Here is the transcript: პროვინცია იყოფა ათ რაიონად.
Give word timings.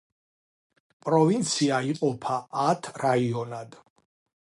პროვინცია 1.07 1.81
იყოფა 1.89 2.39
ათ 2.63 2.89
რაიონად. 3.03 3.79